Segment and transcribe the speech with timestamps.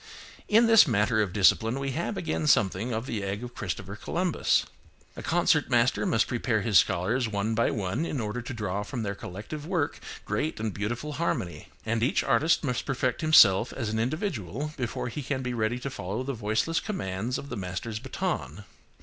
[0.47, 4.65] In this matter of discipline we have again something of the egg of Christopher Columbus.
[5.15, 9.03] A concert master must prepare his scholars one by one in order to draw from
[9.03, 13.99] their collective work great and beautiful harmony; and each artist must perfect himself as an
[13.99, 18.63] individual before he can be ready to follow the voiceless commands of the master's baton.